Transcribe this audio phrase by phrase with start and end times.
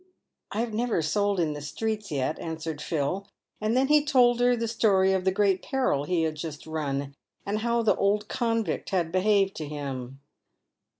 [0.51, 3.27] "I've never sold in the streets yet," answered Phil;
[3.61, 7.13] and then he told her the story of the great peril he had just run,
[7.45, 10.19] and how the old convict had behaved to him.